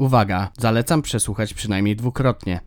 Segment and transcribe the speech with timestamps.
[0.00, 2.60] Uwaga, zalecam przesłuchać przynajmniej dwukrotnie.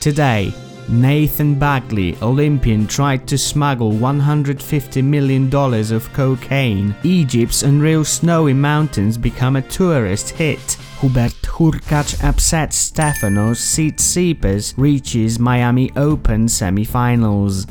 [0.00, 0.52] Today,
[0.88, 5.50] Nathan Bagley, Olympian, tried to smuggle $150 million
[5.96, 6.94] of cocaine.
[7.04, 10.78] Egypt's unreal snowy mountains become a tourist hit.
[11.00, 17.66] Hubert Hurkacz upsets Stefanos Tsitsipas, reaches Miami Open semifinals.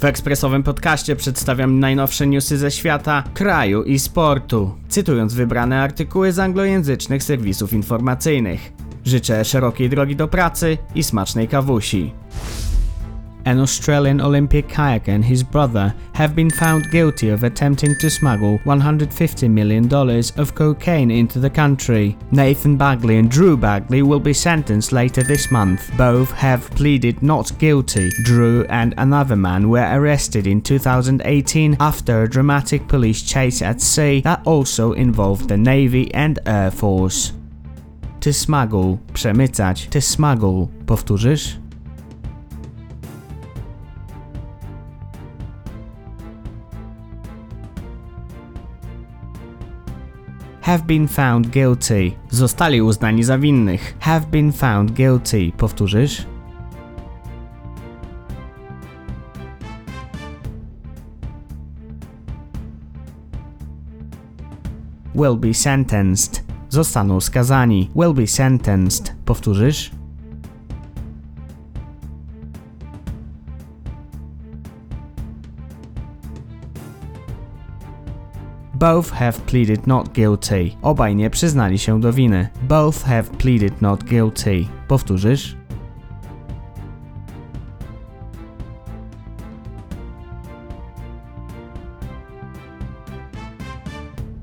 [0.00, 6.38] W ekspresowym podcaście przedstawiam najnowsze newsy ze świata, kraju i sportu, cytując wybrane artykuły z
[6.38, 8.72] anglojęzycznych serwisów informacyjnych.
[9.04, 12.12] Życzę szerokiej drogi do pracy i smacznej kawusi.
[13.46, 18.58] An Australian Olympic kayaker and his brother have been found guilty of attempting to smuggle
[18.60, 19.92] $150 million
[20.36, 22.16] of cocaine into the country.
[22.30, 25.90] Nathan Baggaley and Drew Baggaley will be sentenced later this month.
[25.96, 28.10] Both have pleaded not guilty.
[28.24, 34.20] Drew and another man were arrested in 2018 after a dramatic police chase at sea
[34.20, 37.32] that also involved the Navy and Air Force.
[38.20, 40.68] To smuggle, przemycać, to smuggle.
[40.86, 41.58] Powtórzysz?
[50.60, 52.12] Have been found guilty.
[52.30, 53.94] Zostali uznani za winnych.
[54.00, 55.52] Have been found guilty.
[55.52, 56.26] Powtórzysz?
[65.14, 66.44] Will be sentenced.
[66.68, 67.90] Zostaną skazani.
[67.94, 69.14] Will be sentenced.
[69.24, 69.99] Powtórzysz?
[78.80, 80.76] Both have pleaded not guilty.
[80.82, 82.48] Obaj nie przyznali się do winy.
[82.62, 84.66] Both have pleaded not guilty.
[84.88, 85.59] Powtórzysz?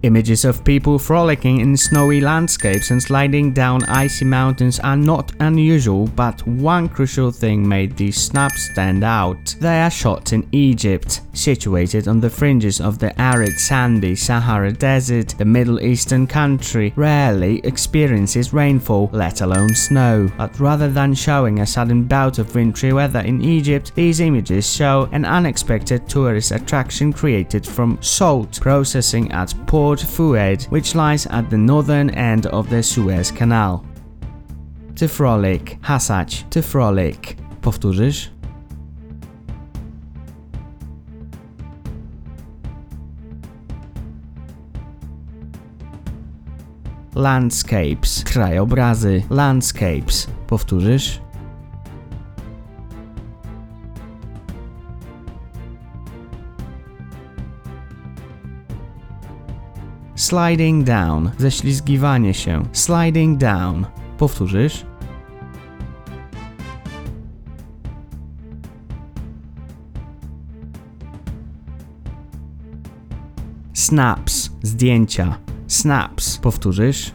[0.07, 6.07] Images of people frolicking in snowy landscapes and sliding down icy mountains are not unusual,
[6.15, 9.53] but one crucial thing made these snaps stand out.
[9.59, 15.35] They are shot in Egypt, situated on the fringes of the arid sandy Sahara Desert.
[15.37, 20.31] The Middle Eastern country rarely experiences rainfall, let alone snow.
[20.37, 25.09] But rather than showing a sudden bout of wintry weather in Egypt, these images show
[25.11, 31.57] an unexpected tourist attraction created from salt processing at Port Fouad, which lies at the
[31.57, 33.85] northern end of the Suez Canal.
[35.81, 37.37] Hasać, to frolic.
[37.61, 38.29] Powtórzysz?
[47.15, 50.27] Landscapes, krajobrazy, landscapes.
[50.47, 51.26] Powtórzysz?
[60.17, 62.63] Sliding down, ześlizgiwanie się.
[62.71, 63.85] Sliding down.
[64.17, 64.85] Powtórzysz?
[73.73, 75.37] Snaps, zdjęcia.
[75.67, 76.37] Snaps.
[76.37, 77.11] Powtórzysz?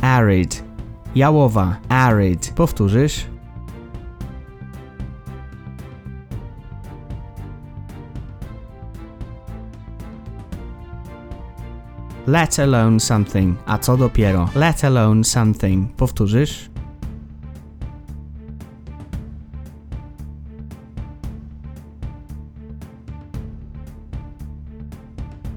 [0.00, 0.64] Arid.
[1.14, 1.76] Jałowa.
[1.88, 2.52] Arid.
[2.56, 3.35] Powtórzysz?
[12.26, 13.56] Let alone something.
[13.68, 14.52] A co dopiero?
[14.54, 15.94] Let alone something.
[15.96, 16.68] Powtórzysz?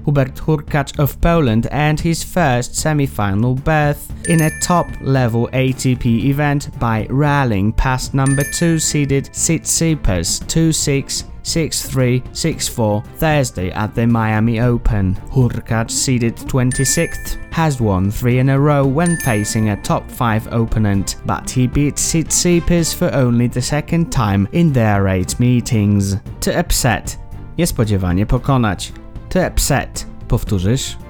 [0.04, 7.06] Hubert Hurkacz of Poland earned his first semi-final berth in a top-level ATP event by
[7.10, 15.14] rallying past number 2 seeded Tsitsipas 2-6 6-3, 6-4 Thursday at the Miami Open.
[15.30, 21.16] Hurkacz, seeded 26th, has won three in a row when facing a top 5 opponent,
[21.26, 26.16] but he beat Tsitsipas for only the second time in their eight meetings.
[26.40, 27.18] To upset,
[27.58, 28.92] niespodziewanie pokonać.
[29.28, 31.09] To upset, powtórzysz?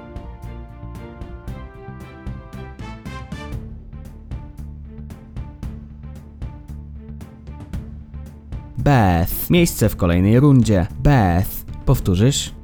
[8.80, 9.50] Beth.
[9.50, 10.86] Miejsce w kolejnej rundzie.
[11.02, 11.64] Beth.
[11.84, 12.54] Powtórzysz?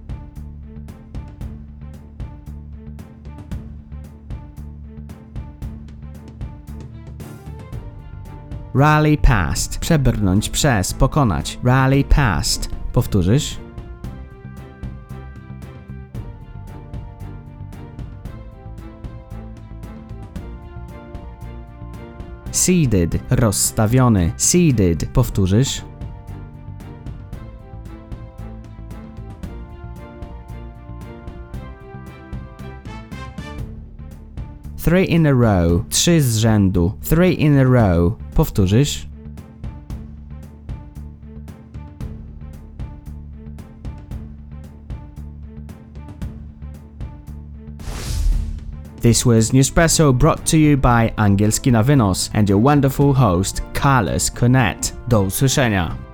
[8.75, 9.79] Rally past.
[9.79, 11.59] Przebrnąć przez, pokonać.
[11.65, 12.71] Rally past.
[12.93, 13.57] Powtórzysz?
[22.51, 23.19] Seeded.
[23.31, 24.33] Rozstawiony.
[24.37, 25.09] Seeded.
[25.13, 25.83] Powtórzysz?
[34.87, 35.85] Three in a row.
[35.91, 36.93] Trzy z rzędu.
[37.03, 38.17] Three in a row.
[38.35, 39.07] Powtórzysz?
[49.01, 54.31] This was Newspresso brought to you by Angielski na Wynos and your wonderful host Carlos
[54.31, 54.93] Cornett.
[55.09, 56.06] Do usłyszenia.